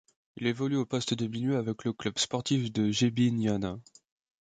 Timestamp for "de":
1.13-1.27, 2.73-2.89